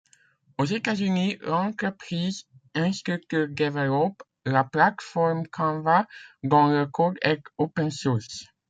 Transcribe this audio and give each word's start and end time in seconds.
Aux 0.57 0.65
États-Unis, 0.65 1.37
l'entreprise 1.41 2.47
Instructure 2.73 3.47
développe 3.49 4.23
la 4.45 4.63
plateforme 4.63 5.45
Canvas, 5.45 6.07
dont 6.41 6.69
le 6.69 6.87
code 6.87 7.19
est 7.21 7.43
OpenSource. 7.59 8.45